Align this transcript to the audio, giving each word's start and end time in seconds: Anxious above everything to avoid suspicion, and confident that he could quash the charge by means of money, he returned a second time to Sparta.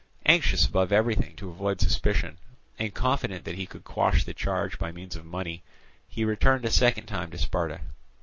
Anxious 0.25 0.65
above 0.65 0.91
everything 0.91 1.35
to 1.35 1.51
avoid 1.51 1.79
suspicion, 1.79 2.39
and 2.79 2.91
confident 2.91 3.45
that 3.45 3.53
he 3.53 3.67
could 3.67 3.83
quash 3.83 4.23
the 4.23 4.33
charge 4.33 4.79
by 4.79 4.91
means 4.91 5.15
of 5.15 5.25
money, 5.25 5.61
he 6.07 6.25
returned 6.25 6.65
a 6.65 6.71
second 6.71 7.05
time 7.05 7.29
to 7.29 7.37
Sparta. 7.37 7.81